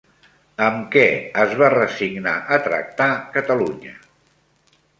[0.67, 1.03] Amb què
[1.43, 3.09] es va resignar a tractar
[3.39, 3.97] Catalunya?